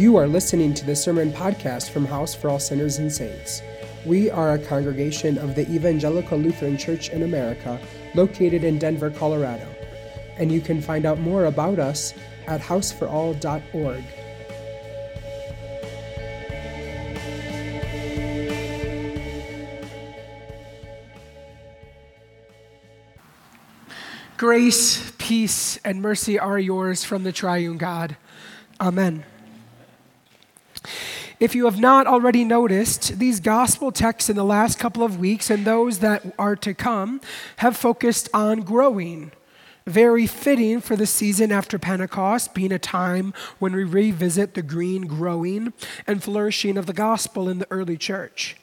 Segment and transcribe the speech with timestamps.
[0.00, 3.60] You are listening to the Sermon Podcast from House for All Sinners and Saints.
[4.06, 7.78] We are a congregation of the Evangelical Lutheran Church in America
[8.14, 9.68] located in Denver, Colorado.
[10.38, 12.14] And you can find out more about us
[12.46, 14.02] at houseforall.org.
[24.38, 28.16] Grace, peace, and mercy are yours from the triune God.
[28.80, 29.26] Amen.
[31.40, 35.48] If you have not already noticed, these gospel texts in the last couple of weeks
[35.48, 37.22] and those that are to come
[37.56, 39.32] have focused on growing.
[39.86, 45.06] Very fitting for the season after Pentecost, being a time when we revisit the green
[45.06, 45.72] growing
[46.06, 48.56] and flourishing of the gospel in the early church.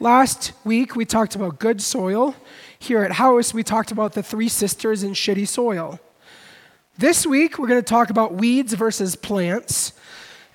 [0.00, 2.34] Last week, we talked about good soil
[2.78, 6.00] here at House, we talked about the three sisters in shitty soil.
[6.96, 9.92] This week, we're going to talk about weeds versus plants.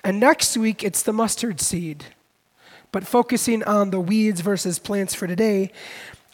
[0.08, 2.06] And next week, it's the mustard seed.
[2.92, 5.70] But focusing on the weeds versus plants for today,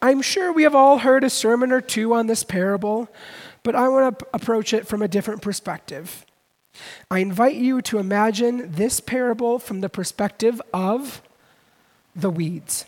[0.01, 3.09] I'm sure we have all heard a sermon or two on this parable,
[3.65, 6.25] but I want to approach it from a different perspective.
[7.11, 11.21] I invite you to imagine this parable from the perspective of
[12.15, 12.85] the weeds.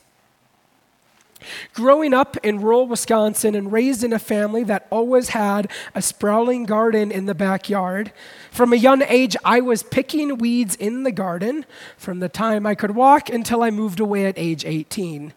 [1.74, 6.64] Growing up in rural Wisconsin and raised in a family that always had a sprawling
[6.64, 8.12] garden in the backyard,
[8.50, 11.66] from a young age I was picking weeds in the garden
[11.96, 15.32] from the time I could walk until I moved away at age 18.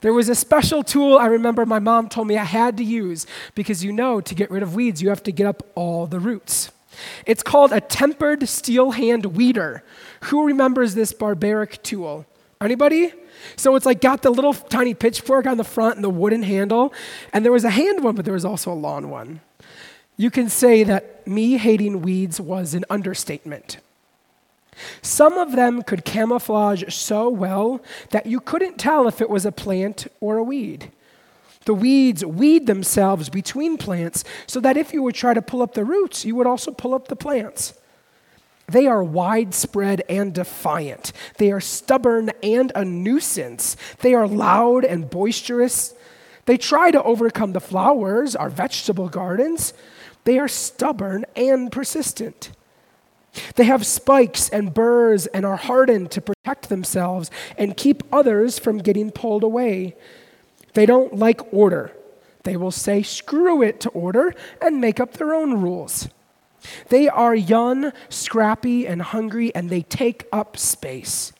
[0.00, 3.26] There was a special tool I remember my mom told me I had to use
[3.54, 6.20] because you know to get rid of weeds you have to get up all the
[6.20, 6.70] roots.
[7.26, 9.82] It's called a tempered steel hand weeder.
[10.24, 12.26] Who remembers this barbaric tool?
[12.60, 13.12] Anybody?
[13.56, 16.92] So it's like got the little tiny pitchfork on the front and the wooden handle.
[17.32, 19.40] And there was a hand one, but there was also a lawn one.
[20.16, 23.78] You can say that me hating weeds was an understatement.
[25.02, 29.52] Some of them could camouflage so well that you couldn't tell if it was a
[29.52, 30.90] plant or a weed.
[31.64, 35.74] The weeds weed themselves between plants so that if you would try to pull up
[35.74, 37.74] the roots, you would also pull up the plants.
[38.68, 41.12] They are widespread and defiant.
[41.38, 43.76] They are stubborn and a nuisance.
[44.00, 45.94] They are loud and boisterous.
[46.44, 49.72] They try to overcome the flowers, our vegetable gardens.
[50.24, 52.50] They are stubborn and persistent.
[53.54, 58.78] They have spikes and burrs and are hardened to protect themselves and keep others from
[58.78, 59.96] getting pulled away.
[60.74, 61.92] They don't like order.
[62.44, 66.08] They will say, screw it to order and make up their own rules.
[66.88, 71.32] They are young, scrappy, and hungry, and they take up space.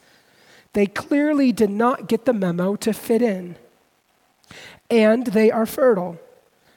[0.73, 3.57] They clearly did not get the memo to fit in.
[4.91, 6.19] And they are fertile.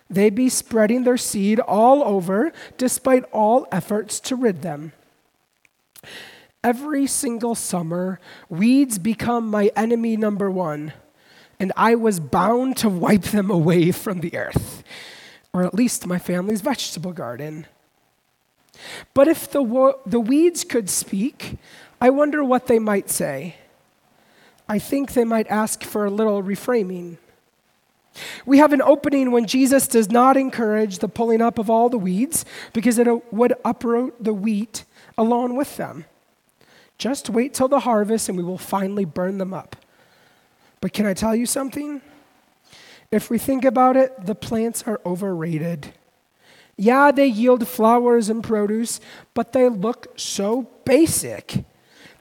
[0.09, 4.91] They be spreading their seed all over, despite all efforts to rid them.
[6.63, 8.19] Every single summer,
[8.49, 10.93] weeds become my enemy number one,
[11.59, 14.83] and I was bound to wipe them away from the earth,
[15.53, 17.65] or at least my family's vegetable garden.
[19.13, 21.57] But if the, wo- the weeds could speak,
[21.99, 23.55] I wonder what they might say.
[24.67, 27.17] I think they might ask for a little reframing.
[28.45, 31.97] We have an opening when Jesus does not encourage the pulling up of all the
[31.97, 34.83] weeds because it uh, would uproot the wheat
[35.17, 36.05] along with them.
[36.97, 39.75] Just wait till the harvest and we will finally burn them up.
[40.81, 42.01] But can I tell you something?
[43.11, 45.93] If we think about it, the plants are overrated.
[46.81, 48.99] Yeah, they yield flowers and produce,
[49.35, 51.63] but they look so basic.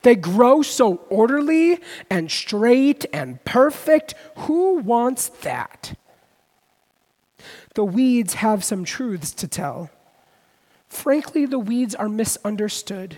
[0.03, 1.79] They grow so orderly
[2.11, 4.15] and straight and perfect.
[4.41, 5.97] Who wants that?
[7.75, 9.89] The weeds have some truths to tell.
[10.89, 13.17] Frankly, the weeds are misunderstood.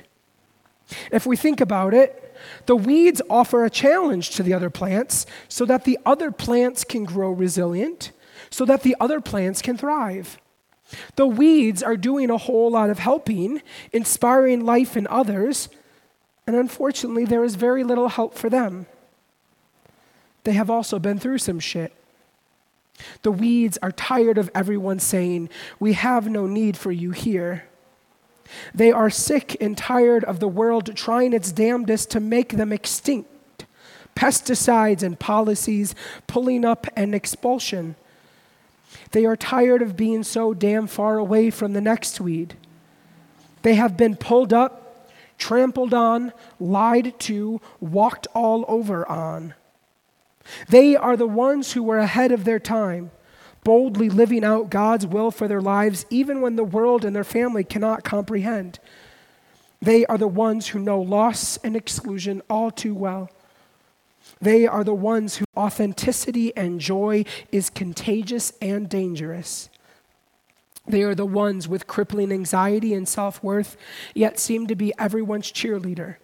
[1.10, 2.36] If we think about it,
[2.66, 7.02] the weeds offer a challenge to the other plants so that the other plants can
[7.02, 8.12] grow resilient,
[8.48, 10.38] so that the other plants can thrive.
[11.16, 13.62] The weeds are doing a whole lot of helping,
[13.92, 15.68] inspiring life in others,
[16.46, 18.86] and unfortunately, there is very little help for them.
[20.44, 21.92] They have also been through some shit.
[23.22, 25.48] The weeds are tired of everyone saying,
[25.78, 27.64] We have no need for you here.
[28.74, 33.66] They are sick and tired of the world trying its damnedest to make them extinct.
[34.14, 35.94] Pesticides and policies
[36.26, 37.96] pulling up and expulsion.
[39.12, 42.54] They are tired of being so damn far away from the next weed.
[43.62, 45.08] They have been pulled up,
[45.38, 49.54] trampled on, lied to, walked all over on.
[50.68, 53.10] They are the ones who were ahead of their time,
[53.64, 57.62] boldly living out God's will for their lives, even when the world and their family
[57.62, 58.80] cannot comprehend.
[59.80, 63.30] They are the ones who know loss and exclusion all too well.
[64.40, 69.68] They are the ones whose authenticity and joy is contagious and dangerous.
[70.86, 73.76] They are the ones with crippling anxiety and self worth,
[74.14, 76.16] yet seem to be everyone's cheerleader.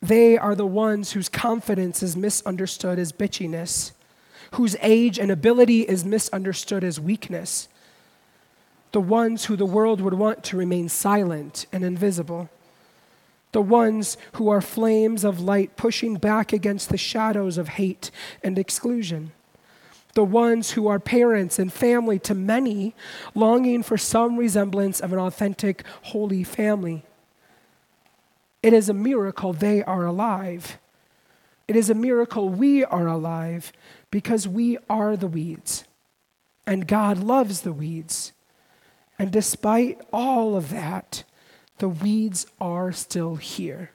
[0.00, 3.92] They are the ones whose confidence is misunderstood as bitchiness,
[4.52, 7.68] whose age and ability is misunderstood as weakness,
[8.92, 12.48] the ones who the world would want to remain silent and invisible,
[13.52, 18.10] the ones who are flames of light pushing back against the shadows of hate
[18.42, 19.32] and exclusion
[20.18, 22.92] the ones who are parents and family to many,
[23.36, 27.04] longing for some resemblance of an authentic, holy family.
[28.60, 30.78] It is a miracle they are alive.
[31.68, 33.72] It is a miracle we are alive
[34.10, 35.84] because we are the weeds.
[36.66, 38.32] And God loves the weeds.
[39.20, 41.22] And despite all of that,
[41.78, 43.90] the weeds are still here.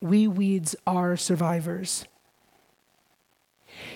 [0.00, 2.06] We weeds are survivors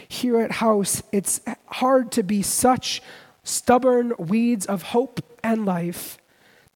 [0.09, 3.03] here at House, it's hard to be such
[3.43, 6.19] stubborn weeds of hope and life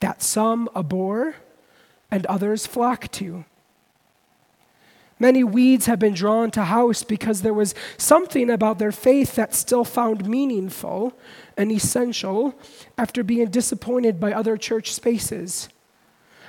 [0.00, 1.36] that some abhor
[2.10, 3.44] and others flock to.
[5.20, 9.52] Many weeds have been drawn to House because there was something about their faith that
[9.52, 11.12] still found meaningful
[11.56, 12.54] and essential
[12.96, 15.68] after being disappointed by other church spaces.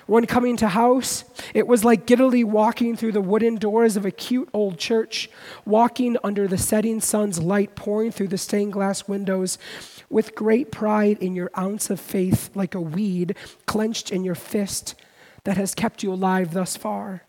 [0.10, 1.24] When coming to house,
[1.54, 5.30] it was like giddily walking through the wooden doors of a cute old church,
[5.66, 9.60] walking under the setting sun's light pouring through the stained glass windows,
[10.10, 13.36] with great pride in your ounce of faith, like a weed
[13.68, 14.96] clenched in your fist
[15.44, 17.22] that has kept you alive thus far.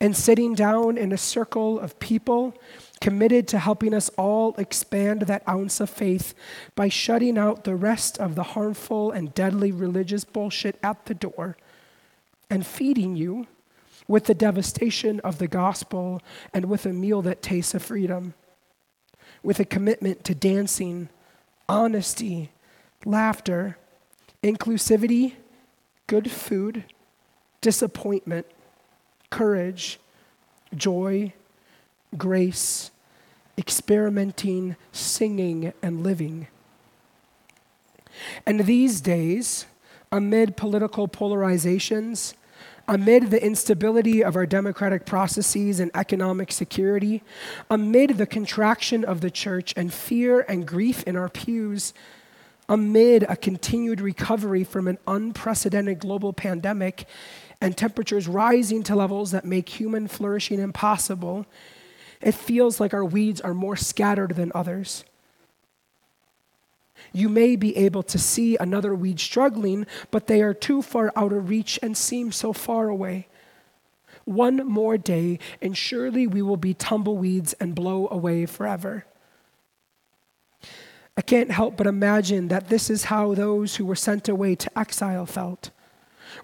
[0.00, 2.54] And sitting down in a circle of people
[3.00, 6.34] committed to helping us all expand that ounce of faith
[6.76, 11.56] by shutting out the rest of the harmful and deadly religious bullshit at the door
[12.50, 13.46] and feeding you
[14.08, 16.22] with the devastation of the gospel
[16.54, 18.34] and with a meal that tastes of freedom,
[19.42, 21.08] with a commitment to dancing,
[21.68, 22.50] honesty,
[23.04, 23.76] laughter,
[24.42, 25.34] inclusivity,
[26.06, 26.84] good food,
[27.60, 28.46] disappointment,
[29.30, 29.98] courage,
[30.74, 31.32] joy,
[32.16, 32.90] grace,
[33.58, 36.46] experimenting, singing, and living.
[38.46, 39.66] And these days,
[40.16, 42.32] amid political polarizations,
[42.88, 47.22] amid the instability of our democratic processes and economic security,
[47.68, 51.92] amid the contraction of the church and fear and grief in our pews,
[52.66, 57.06] amid a continued recovery from an unprecedented global pandemic
[57.60, 61.44] and temperatures rising to levels that make human flourishing impossible,
[62.22, 65.04] it feels like our weeds are more scattered than others
[67.16, 71.32] you may be able to see another weed struggling, but they are too far out
[71.32, 73.26] of reach and seem so far away.
[74.26, 79.06] One more day, and surely we will be tumbleweeds and blow away forever.
[81.16, 84.78] I can't help but imagine that this is how those who were sent away to
[84.78, 85.70] exile felt.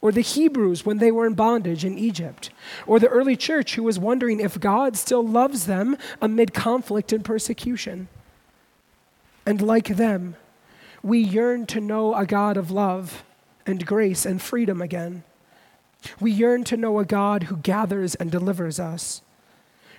[0.01, 2.49] Or the Hebrews when they were in bondage in Egypt.
[2.87, 7.23] Or the early church who was wondering if God still loves them amid conflict and
[7.23, 8.09] persecution.
[9.45, 10.37] And like them,
[11.03, 13.25] we yearn to know a God of love
[13.67, 15.25] and grace and freedom again.
[16.21, 19.23] We yearn to know a God who gathers and delivers us.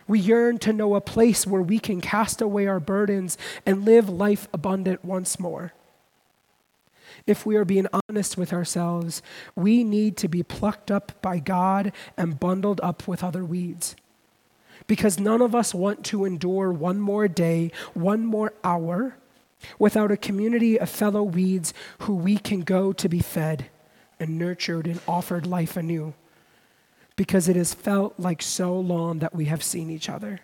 [0.07, 4.09] We yearn to know a place where we can cast away our burdens and live
[4.09, 5.73] life abundant once more.
[7.25, 9.21] If we are being honest with ourselves,
[9.55, 13.95] we need to be plucked up by God and bundled up with other weeds.
[14.87, 19.15] Because none of us want to endure one more day, one more hour
[19.79, 23.69] without a community of fellow weeds who we can go to be fed
[24.19, 26.13] and nurtured and offered life anew,
[27.15, 30.39] because it has felt like so long that we have seen each other.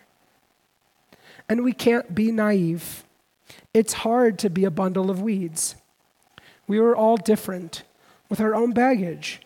[1.48, 3.04] And we can't be naive.
[3.74, 5.74] It's hard to be a bundle of weeds.
[6.66, 7.82] We are all different
[8.28, 9.40] with our own baggage.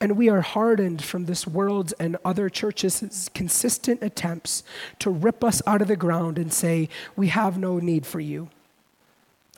[0.00, 4.64] And we are hardened from this world's and other churches' consistent attempts
[4.98, 8.48] to rip us out of the ground and say, We have no need for you.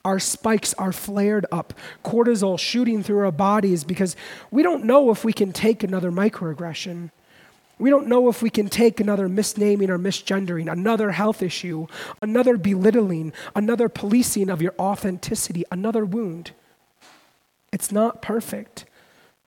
[0.07, 4.15] Our spikes are flared up, cortisol shooting through our bodies because
[4.53, 7.11] we don't know if we can take another microaggression.
[7.81, 11.89] We don't know if we can take another misnaming or misgendering, another health issue,
[12.23, 16.53] another belittling, another policing of your authenticity, another wound.
[17.73, 18.85] It's not perfect,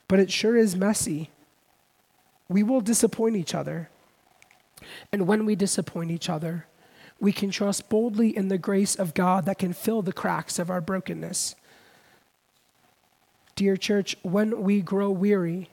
[0.10, 1.30] but it sure is messy.
[2.50, 3.90] We will disappoint each other.
[5.14, 6.66] And when we disappoint each other,
[7.20, 10.70] we can trust boldly in the grace of God that can fill the cracks of
[10.70, 11.56] our brokenness.
[13.56, 15.70] Dear church, when we grow weary,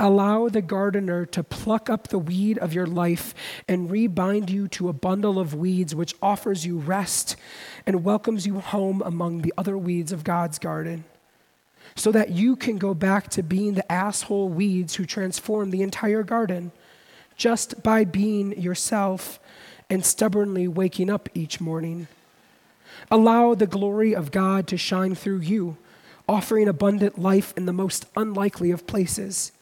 [0.00, 3.32] Allow the gardener to pluck up the weed of your life
[3.68, 7.36] and rebind you to a bundle of weeds which offers you rest
[7.86, 11.04] and welcomes you home among the other weeds of God's garden.
[11.94, 16.24] So that you can go back to being the asshole weeds who transform the entire
[16.24, 16.72] garden
[17.36, 19.38] just by being yourself
[19.90, 22.08] and stubbornly waking up each morning.
[23.10, 25.76] Allow the glory of God to shine through you,
[26.28, 29.52] offering abundant life in the most unlikely of places.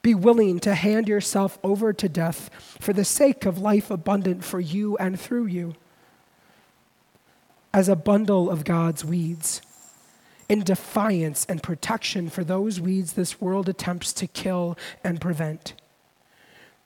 [0.00, 4.58] Be willing to hand yourself over to death for the sake of life abundant for
[4.58, 5.74] you and through you.
[7.72, 9.62] As a bundle of God's weeds,
[10.48, 15.74] in defiance and protection for those weeds this world attempts to kill and prevent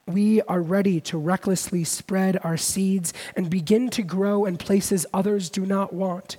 [0.07, 5.51] we are ready to recklessly spread our seeds and begin to grow in places others
[5.51, 6.37] do not want.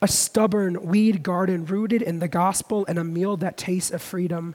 [0.00, 4.54] A stubborn weed garden rooted in the gospel and a meal that tastes of freedom.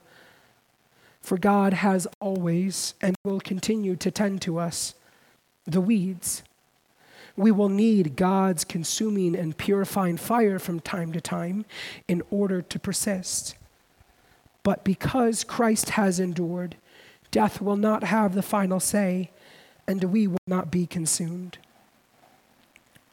[1.22, 4.94] For God has always and will continue to tend to us,
[5.66, 6.44] the weeds.
[7.36, 11.66] We will need God's consuming and purifying fire from time to time
[12.08, 13.56] in order to persist.
[14.64, 16.78] But because Christ has endured,
[17.36, 19.30] Death will not have the final say,
[19.86, 21.58] and we will not be consumed.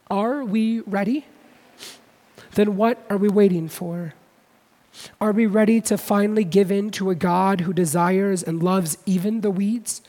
[0.09, 1.25] Are we ready?
[2.53, 4.13] Then what are we waiting for?
[5.19, 9.41] Are we ready to finally give in to a God who desires and loves even
[9.41, 10.01] the weeds?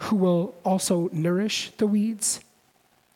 [0.00, 2.40] Who will also nourish the weeds?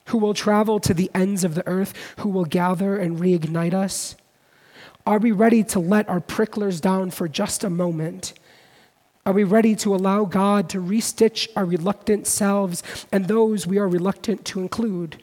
[0.06, 1.92] Who will travel to the ends of the earth?
[2.20, 4.16] Who will gather and reignite us?
[5.08, 8.34] Are we ready to let our pricklers down for just a moment?
[9.24, 13.88] Are we ready to allow God to restitch our reluctant selves and those we are
[13.88, 15.22] reluctant to include?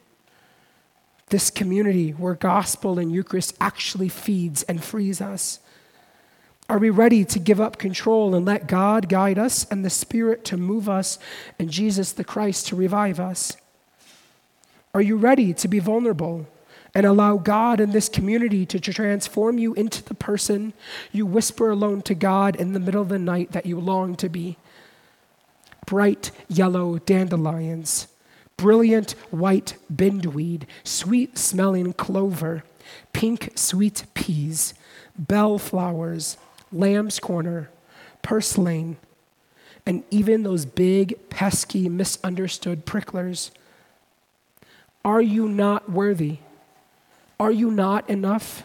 [1.29, 5.59] This community where gospel and Eucharist actually feeds and frees us.
[6.67, 10.43] Are we ready to give up control and let God guide us and the Spirit
[10.45, 11.19] to move us
[11.59, 13.55] and Jesus the Christ to revive us?
[14.95, 16.47] Are you ready to be vulnerable
[16.95, 20.71] and allow God and this community to transform you into the person
[21.11, 24.29] you whisper alone to God in the middle of the night that you long to
[24.29, 24.55] be.
[25.85, 28.07] Bright yellow dandelions,
[28.55, 32.63] brilliant white bindweed, sweet smelling clover,
[33.11, 34.73] pink sweet peas,
[35.19, 36.37] bellflowers,
[36.71, 37.67] lamb's quarters,
[38.21, 38.95] purslane,
[39.85, 43.51] and even those big, pesky, misunderstood pricklers.
[45.03, 46.39] Are you not worthy?
[47.39, 48.63] Are you not enough?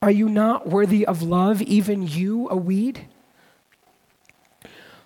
[0.00, 3.06] Are you not worthy of love, even you, a weed?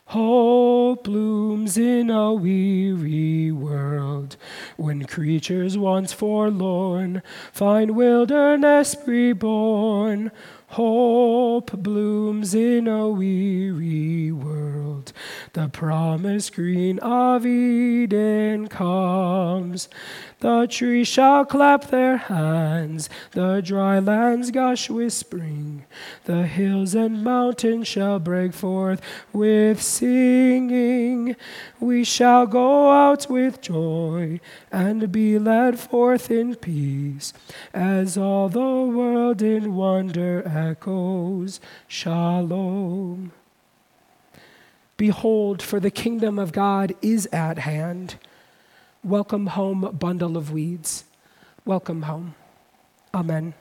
[0.07, 4.37] Hope blooms in a weary world
[4.79, 7.23] when creatures once forlorn
[7.53, 10.33] find wilderness reborn.
[10.73, 15.15] Hope blooms in a weary world.
[15.55, 19.89] The promise green of Eden comes.
[20.41, 25.85] The trees shall clap their hands, the dry lands gush with spring.
[26.27, 29.01] The hills and mountains shall break forth
[29.33, 31.35] with singing.
[31.81, 34.39] We shall go out with joy
[34.71, 37.33] and be led forth in peace
[37.75, 43.33] as all the world in wonder echoes Shalom.
[44.97, 48.17] Behold, for the kingdom of God is at hand.
[49.05, 51.05] Welcome home, bundle of weeds.
[51.65, 52.35] Welcome home.
[53.15, 53.55] Amen.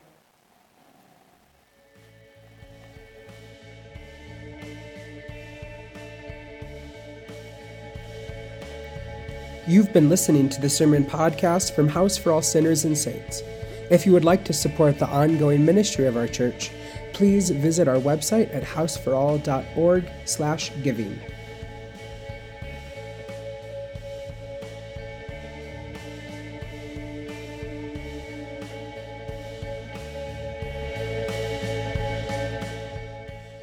[9.68, 13.44] You've been listening to the Sermon Podcast from House for All Sinners and Saints.
[13.92, 16.72] If you would like to support the ongoing ministry of our church,
[17.18, 21.20] please visit our website at houseforall.org/giving.